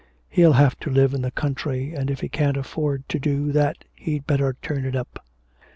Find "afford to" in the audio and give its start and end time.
2.57-3.19